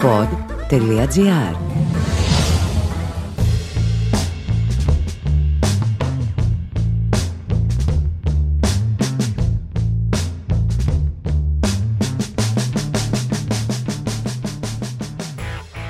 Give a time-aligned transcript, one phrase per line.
[0.00, 1.56] pod.gr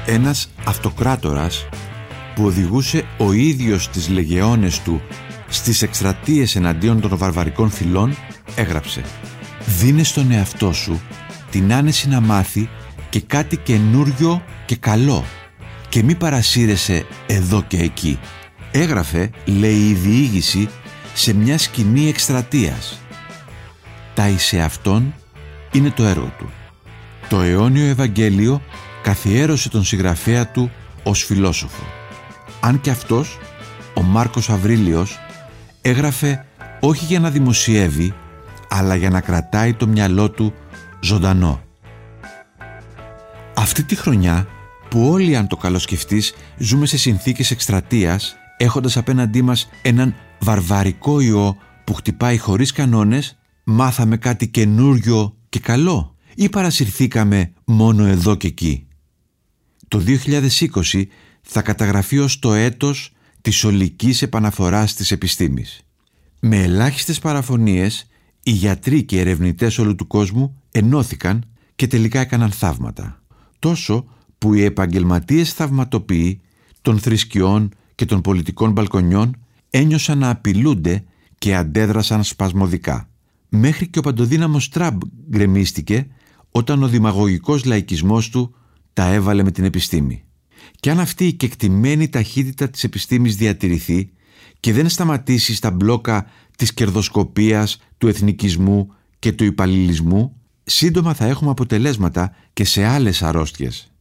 [0.07, 1.69] Ένας αυτοκράτορας
[2.35, 5.01] που οδηγούσε ο ίδιος τις λεγεώνες του
[5.49, 8.17] στις εκστρατείες εναντίον των βαρβαρικών φυλών
[8.55, 9.03] έγραψε
[9.67, 11.01] «Δίνε στον εαυτό σου
[11.51, 12.69] την άνεση να μάθει
[13.11, 15.25] και κάτι καινούριο και καλό
[15.89, 18.19] και μη παρασύρεσαι εδώ και εκεί».
[18.73, 20.69] Έγραφε, λέει η διήγηση,
[21.15, 23.01] σε μια σκηνή εκστρατείας.
[24.15, 25.15] Τα εις αυτόν
[25.73, 26.51] είναι το έργο του.
[27.29, 28.63] Το αιώνιο Ευαγγέλιο
[29.03, 30.71] καθιέρωσε τον συγγραφέα του
[31.03, 31.83] ως φιλόσοφο.
[32.61, 33.39] Αν και αυτός,
[33.95, 35.19] ο Μάρκος Αβρίλιος,
[35.81, 36.45] έγραφε
[36.81, 38.15] όχι για να δημοσιεύει,
[38.69, 40.55] αλλά για να κρατάει το μυαλό του
[41.01, 41.70] ζωντανό.
[43.71, 44.49] Αυτή τη χρονιά
[44.89, 51.57] που όλοι αν το καλοσκεφτείς ζούμε σε συνθήκες εκστρατείας έχοντας απέναντί μας έναν βαρβαρικό ιό
[51.85, 58.87] που χτυπάει χωρίς κανόνες μάθαμε κάτι καινούριο και καλό ή παρασυρθήκαμε μόνο εδώ και εκεί.
[59.89, 61.07] Το 2020
[61.43, 65.81] θα καταγραφεί ως το έτος της ολικής επαναφοράς της επιστήμης.
[66.41, 68.07] Με ελάχιστες παραφωνίες,
[68.43, 71.45] οι γιατροί και οι ερευνητές όλου του κόσμου ενώθηκαν
[71.75, 73.20] και τελικά έκαναν θαύματα.
[73.61, 74.05] Τόσο
[74.39, 76.41] που οι επαγγελματίες θαυματοποιοί
[76.83, 79.37] των θρησκειών και των πολιτικών μπαλκονιών
[79.71, 81.05] ένιωσαν να απειλούνται
[81.39, 83.11] και αντέδρασαν σπασμωδικά.
[83.49, 86.07] Μέχρι και ο παντοδύναμος Τραμπ γκρεμίστηκε
[86.51, 88.55] όταν ο δημαγωγικός λαϊκισμός του
[88.93, 90.25] τα έβαλε με την επιστήμη.
[90.81, 94.11] Και αν αυτή η κεκτημένη ταχύτητα της επιστήμης διατηρηθεί
[94.61, 100.40] και δεν σταματήσει στα μπλόκα της κερδοσκοπίας, του εθνικισμού και του υπαλληλισμού,
[100.71, 103.93] σύντομα θα έχουμε αποτελέσματα και σε άλλες αρρώστιες.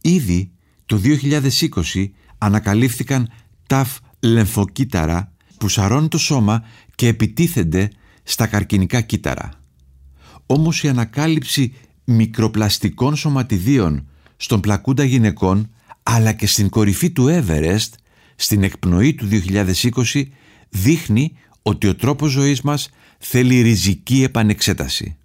[0.00, 0.50] Ήδη
[0.86, 3.30] το 2020 ανακαλύφθηκαν
[3.66, 6.64] ταφ λεμφοκύτταρα που σαρώνουν το σώμα
[6.94, 7.90] και επιτίθενται
[8.22, 9.50] στα καρκινικά κύτταρα.
[10.46, 11.74] Όμως η ανακάλυψη
[12.04, 15.70] μικροπλαστικών σωματιδίων στον πλακούντα γυναικών
[16.02, 17.90] αλλά και στην κορυφή του Everest
[18.36, 19.28] στην εκπνοή του
[20.12, 20.22] 2020
[20.68, 25.16] δείχνει ότι ο τρόπος ζωής μας θέλει ριζική επανεξέταση.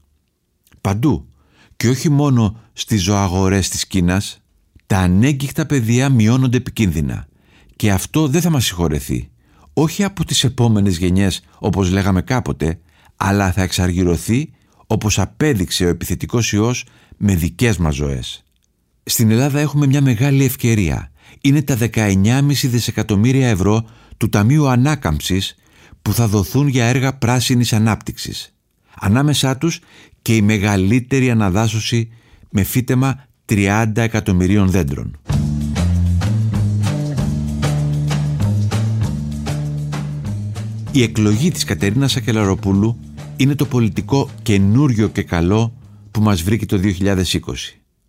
[0.81, 1.27] Παντού
[1.75, 4.41] και όχι μόνο στις ζωαγορές της Κίνας
[4.87, 7.27] τα ανέγκυχτα παιδεία μειώνονται επικίνδυνα
[7.75, 9.29] και αυτό δεν θα μας συγχωρεθεί
[9.73, 12.79] όχι από τις επόμενες γενιές όπως λέγαμε κάποτε
[13.15, 14.49] αλλά θα εξαργυρωθεί
[14.87, 16.85] όπως απέδειξε ο επιθετικός ιός
[17.17, 18.43] με δικές μας ζωές.
[19.03, 21.11] Στην Ελλάδα έχουμε μια μεγάλη ευκαιρία.
[21.41, 23.85] Είναι τα 19,5 δισεκατομμύρια ευρώ
[24.17, 25.55] του Ταμείου Ανάκαμψης
[26.01, 28.55] που θα δοθούν για έργα πράσινης ανάπτυξης.
[29.03, 29.79] Ανάμεσά τους
[30.21, 32.09] και η μεγαλύτερη αναδάσωση
[32.49, 35.19] με φύτεμα 30 εκατομμυρίων δέντρων.
[40.91, 42.99] Η εκλογή της Κατερίνας Ακελαροπούλου
[43.35, 45.73] είναι το πολιτικό καινούριο και καλό
[46.11, 47.23] που μας βρήκε το 2020.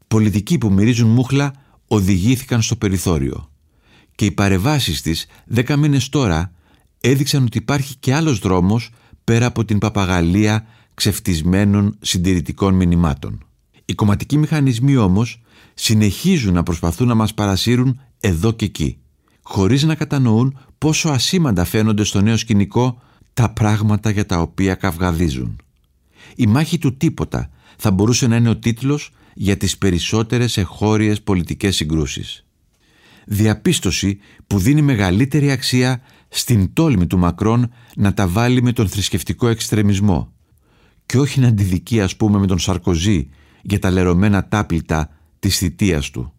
[0.09, 1.53] Πολιτικοί που μυρίζουν μούχλα
[1.87, 3.51] οδηγήθηκαν στο περιθώριο.
[4.15, 6.53] Και οι παρεβάσεις της δέκα μήνες τώρα
[7.01, 8.91] έδειξαν ότι υπάρχει και άλλος δρόμος
[9.25, 13.45] πέρα από την παπαγαλία ξεφτισμένων συντηρητικών μηνυμάτων.
[13.85, 15.43] Οι κομματικοί μηχανισμοί όμως
[15.75, 18.99] συνεχίζουν να προσπαθούν να μας παρασύρουν εδώ και εκεί,
[19.43, 23.03] χωρίς να κατανοούν πόσο ασήμαντα φαίνονται στο νέο σκηνικό
[23.35, 25.61] τα πράγματα για τα οποία καυγαδίζουν.
[26.37, 31.77] Η μάχη του τίποτα θα μπορούσε να είναι ο τίτλος για τις περισσότερες εχώριες πολιτικές
[31.77, 32.45] συγκρούσεις.
[33.27, 39.49] Διαπίστωση που δίνει μεγαλύτερη αξία στην τόλμη του Μακρόν να τα βάλει με τον θρησκευτικό
[39.49, 40.32] εξτρεμισμό
[41.13, 43.29] και όχι να αντιδικεί ας πούμε με τον Σαρκοζή
[43.63, 46.33] για τα λερωμένα τάπλητα της θητείας του.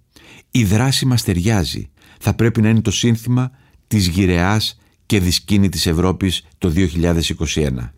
[0.51, 1.89] Η δράση μας ταιριάζει.
[2.19, 3.51] Θα πρέπει να είναι το σύνθημα
[3.87, 7.93] της γυρεάς και δυσκίνητης Ευρώπης το 2021.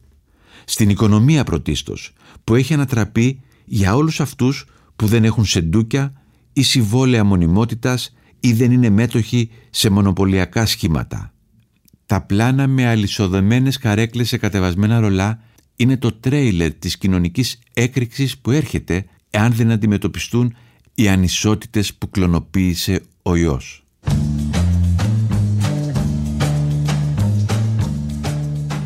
[0.66, 4.66] Στην οικονομία πρωτίστως, που έχει ανατραπεί για όλους αυτούς
[4.96, 6.14] που δεν έχουν σεντούκια
[6.54, 11.34] ή συμβόλαια μονιμότητας ή δεν είναι μέτοχοι σε μονοπωλιακά σχήματα.
[12.06, 15.40] Τα πλάνα με αλυσοδεμένες καρέκλες σε κατεβασμένα ρολά
[15.76, 20.56] είναι το τρέιλερ της κοινωνικής έκρηξης που έρχεται εάν δεν αντιμετωπιστούν
[20.94, 23.86] οι ανισότητες που κλωνοποίησε ο ιός.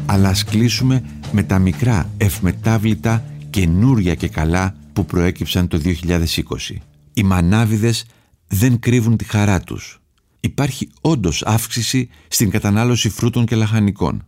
[0.05, 6.75] Αλλά ας κλείσουμε με τα μικρά ευμετάβλητα καινούρια και καλά που προέκυψαν το 2020.
[7.13, 8.05] Οι μανάβιδες
[8.47, 10.01] δεν κρύβουν τη χαρά τους.
[10.39, 14.27] Υπάρχει όντως αύξηση στην κατανάλωση φρούτων και λαχανικών.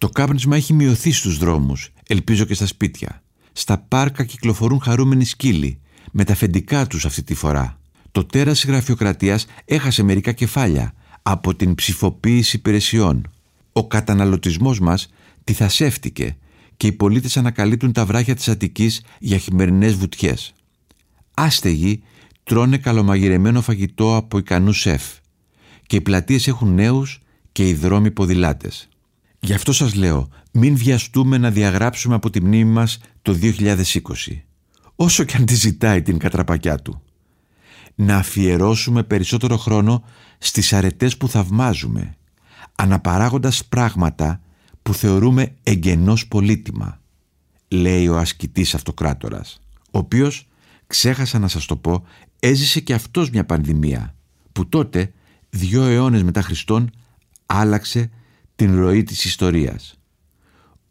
[0.00, 3.22] Το κάπνισμα έχει μειωθεί στους δρόμους, ελπίζω και στα σπίτια.
[3.52, 5.80] Στα πάρκα κυκλοφορούν χαρούμενοι σκύλοι,
[6.12, 7.78] με τα φεντικά τους αυτή τη φορά.
[8.12, 13.30] Το τέρας της γραφειοκρατίας έχασε μερικά κεφάλια από την ψηφοποίηση υπηρεσιών.
[13.72, 15.08] Ο καταναλωτισμός μας
[15.44, 16.36] τυθασεύτηκε
[16.76, 20.52] και οι πολίτες ανακαλύπτουν τα βράχια της Αττικής για χειμερινές βουτιές.
[21.34, 22.02] Άστεγοι
[22.42, 25.02] τρώνε καλομαγειρεμένο φαγητό από ικανούς σεφ
[25.86, 27.20] και οι πλατείες έχουν νέους
[27.52, 28.89] και οι δρόμοι ποδηλάτες.
[29.40, 33.82] Γι' αυτό σας λέω, μην βιαστούμε να διαγράψουμε από τη μνήμη μας το 2020,
[34.96, 37.02] όσο και αν τη ζητάει την κατραπακιά του.
[37.94, 40.04] Να αφιερώσουμε περισσότερο χρόνο
[40.38, 42.14] στις αρετές που θαυμάζουμε,
[42.74, 44.40] αναπαράγοντας πράγματα
[44.82, 47.00] που θεωρούμε εγγενώς πολύτιμα,
[47.68, 49.60] λέει ο ασκητής αυτοκράτορας,
[49.90, 50.48] ο οποίος,
[50.86, 52.04] ξέχασα να σας το πω,
[52.40, 54.14] έζησε και αυτός μια πανδημία,
[54.52, 55.12] που τότε,
[55.50, 56.90] δύο αιώνες μετά Χριστόν,
[57.46, 58.10] άλλαξε
[58.60, 59.98] την ροή της ιστορίας.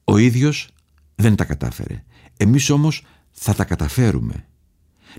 [0.03, 0.69] Ο ίδιος
[1.15, 2.03] δεν τα κατάφερε.
[2.37, 4.45] Εμείς όμως θα τα καταφέρουμε.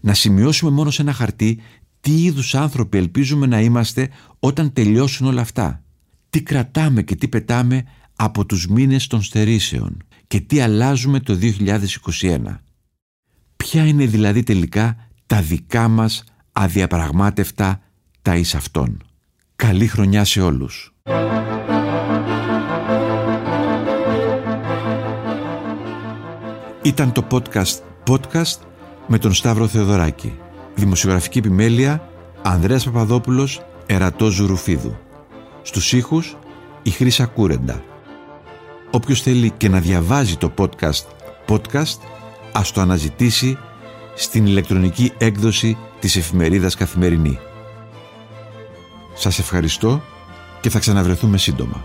[0.03, 1.61] Να σημειώσουμε μόνο σε ένα χαρτί
[2.01, 4.09] τι είδους άνθρωποι ελπίζουμε να είμαστε
[4.39, 5.83] όταν τελειώσουν όλα αυτά.
[6.31, 7.85] Τι κρατάμε και τι πετάμε
[8.17, 11.39] από τους μήνες των στερήσεων και τι αλλάζουμε το
[12.21, 12.39] 2021.
[13.57, 17.81] Ποια είναι δηλαδή τελικά τα δικά μας αδιαπραγμάτευτα
[18.23, 19.03] τα εις αυτών.
[19.57, 20.95] Καλή χρονιά σε όλους.
[26.83, 28.59] Ήταν το podcast podcast
[29.07, 30.39] με τον Σταύρο Θεοδωράκη.
[30.75, 32.09] Δημοσιογραφική επιμέλεια
[32.43, 34.97] Ανδρέας Παπαδόπουλος, Ερατός Ζουρουφίδου.
[35.63, 36.37] Στους ήχους
[36.83, 37.83] η Χρύσα Κούρεντα.
[38.91, 41.05] Όποιος θέλει και να διαβάζει το podcast
[41.47, 41.99] podcast
[42.53, 43.59] ας το αναζητήσει
[44.15, 47.39] στην ηλεκτρονική έκδοση της εφημερίδας Καθημερινή.
[49.15, 50.03] Σας ευχαριστώ
[50.61, 51.85] και θα ξαναβρεθούμε σύντομα.